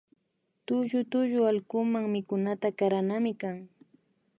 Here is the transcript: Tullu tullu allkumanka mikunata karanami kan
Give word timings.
Tullu 0.65 0.99
tullu 1.11 1.39
allkumanka 1.49 2.09
mikunata 2.15 2.67
karanami 2.77 3.31
kan 3.41 3.57